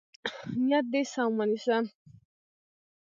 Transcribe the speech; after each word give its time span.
نیت 0.65 0.85
دې 0.91 1.01
سم 1.11 1.31
ونیسه. 1.37 1.77